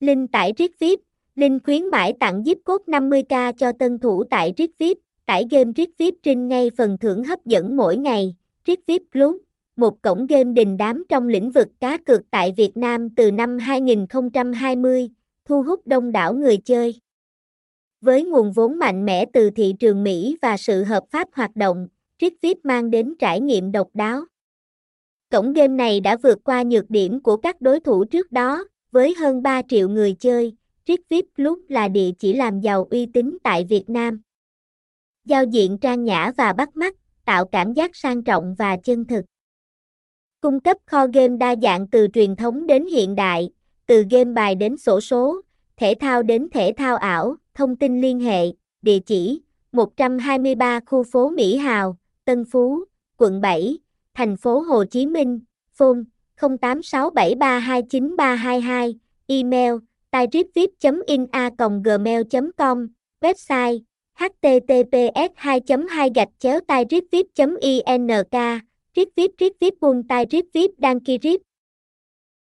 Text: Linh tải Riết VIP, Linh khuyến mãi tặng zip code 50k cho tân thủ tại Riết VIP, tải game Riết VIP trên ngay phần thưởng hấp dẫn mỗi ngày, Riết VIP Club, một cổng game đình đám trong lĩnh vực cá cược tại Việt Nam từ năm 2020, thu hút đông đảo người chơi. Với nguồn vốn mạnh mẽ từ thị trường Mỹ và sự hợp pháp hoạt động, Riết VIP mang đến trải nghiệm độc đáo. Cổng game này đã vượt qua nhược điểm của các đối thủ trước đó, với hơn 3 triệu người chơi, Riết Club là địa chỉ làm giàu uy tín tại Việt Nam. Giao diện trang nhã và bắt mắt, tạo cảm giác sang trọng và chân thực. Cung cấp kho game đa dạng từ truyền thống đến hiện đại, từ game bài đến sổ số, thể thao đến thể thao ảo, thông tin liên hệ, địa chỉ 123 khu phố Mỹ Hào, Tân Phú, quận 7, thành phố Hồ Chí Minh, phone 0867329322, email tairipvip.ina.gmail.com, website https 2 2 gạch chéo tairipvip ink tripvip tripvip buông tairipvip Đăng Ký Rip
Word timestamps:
Linh 0.00 0.28
tải 0.28 0.52
Riết 0.56 0.78
VIP, 0.78 1.00
Linh 1.34 1.58
khuyến 1.64 1.86
mãi 1.86 2.12
tặng 2.20 2.42
zip 2.42 2.56
code 2.64 2.84
50k 2.86 3.52
cho 3.52 3.72
tân 3.72 3.98
thủ 3.98 4.24
tại 4.30 4.52
Riết 4.56 4.78
VIP, 4.78 4.98
tải 5.26 5.46
game 5.50 5.72
Riết 5.76 5.90
VIP 5.98 6.14
trên 6.22 6.48
ngay 6.48 6.70
phần 6.76 6.98
thưởng 6.98 7.24
hấp 7.24 7.44
dẫn 7.44 7.76
mỗi 7.76 7.96
ngày, 7.96 8.36
Riết 8.64 8.80
VIP 8.86 9.02
Club, 9.12 9.36
một 9.76 10.02
cổng 10.02 10.26
game 10.26 10.52
đình 10.52 10.76
đám 10.76 11.04
trong 11.08 11.28
lĩnh 11.28 11.50
vực 11.50 11.68
cá 11.80 11.98
cược 11.98 12.20
tại 12.30 12.54
Việt 12.56 12.76
Nam 12.76 13.10
từ 13.10 13.30
năm 13.30 13.58
2020, 13.58 15.10
thu 15.44 15.62
hút 15.62 15.86
đông 15.86 16.12
đảo 16.12 16.34
người 16.34 16.56
chơi. 16.56 17.00
Với 18.00 18.24
nguồn 18.24 18.52
vốn 18.52 18.78
mạnh 18.78 19.04
mẽ 19.04 19.24
từ 19.32 19.50
thị 19.50 19.74
trường 19.78 20.04
Mỹ 20.04 20.36
và 20.42 20.56
sự 20.56 20.84
hợp 20.84 21.04
pháp 21.10 21.28
hoạt 21.32 21.56
động, 21.56 21.88
Riết 22.18 22.34
VIP 22.42 22.58
mang 22.64 22.90
đến 22.90 23.14
trải 23.18 23.40
nghiệm 23.40 23.72
độc 23.72 23.88
đáo. 23.94 24.24
Cổng 25.30 25.52
game 25.52 25.74
này 25.74 26.00
đã 26.00 26.16
vượt 26.16 26.38
qua 26.44 26.62
nhược 26.62 26.90
điểm 26.90 27.20
của 27.20 27.36
các 27.36 27.60
đối 27.60 27.80
thủ 27.80 28.04
trước 28.04 28.32
đó, 28.32 28.64
với 28.90 29.14
hơn 29.14 29.42
3 29.42 29.62
triệu 29.68 29.88
người 29.88 30.14
chơi, 30.14 30.56
Riết 30.86 31.00
Club 31.36 31.58
là 31.68 31.88
địa 31.88 32.10
chỉ 32.18 32.32
làm 32.32 32.60
giàu 32.60 32.86
uy 32.90 33.06
tín 33.06 33.38
tại 33.42 33.64
Việt 33.64 33.90
Nam. 33.90 34.20
Giao 35.24 35.44
diện 35.44 35.78
trang 35.78 36.04
nhã 36.04 36.32
và 36.36 36.52
bắt 36.52 36.76
mắt, 36.76 36.96
tạo 37.24 37.44
cảm 37.44 37.72
giác 37.72 37.96
sang 37.96 38.22
trọng 38.22 38.54
và 38.58 38.76
chân 38.76 39.04
thực. 39.04 39.24
Cung 40.40 40.60
cấp 40.60 40.76
kho 40.86 41.06
game 41.06 41.36
đa 41.36 41.54
dạng 41.62 41.88
từ 41.88 42.06
truyền 42.12 42.36
thống 42.36 42.66
đến 42.66 42.86
hiện 42.86 43.14
đại, 43.14 43.50
từ 43.86 44.04
game 44.10 44.32
bài 44.32 44.54
đến 44.54 44.76
sổ 44.76 45.00
số, 45.00 45.40
thể 45.76 45.94
thao 46.00 46.22
đến 46.22 46.48
thể 46.52 46.72
thao 46.76 46.96
ảo, 46.96 47.36
thông 47.54 47.76
tin 47.76 48.00
liên 48.00 48.20
hệ, 48.20 48.52
địa 48.82 48.98
chỉ 48.98 49.42
123 49.72 50.80
khu 50.86 51.02
phố 51.02 51.30
Mỹ 51.30 51.56
Hào, 51.56 51.96
Tân 52.24 52.44
Phú, 52.44 52.84
quận 53.16 53.40
7, 53.40 53.78
thành 54.14 54.36
phố 54.36 54.60
Hồ 54.60 54.84
Chí 54.84 55.06
Minh, 55.06 55.40
phone 55.74 55.98
0867329322, 56.40 58.94
email 59.28 59.78
tairipvip.ina.gmail.com, 60.12 62.88
website 63.22 63.80
https 64.18 65.30
2 65.36 65.60
2 65.88 66.10
gạch 66.14 66.28
chéo 66.38 66.60
tairipvip 66.68 67.26
ink 67.60 68.32
tripvip 68.94 69.30
tripvip 69.38 69.74
buông 69.80 70.02
tairipvip 70.08 70.70
Đăng 70.78 71.00
Ký 71.00 71.18
Rip 71.22 71.40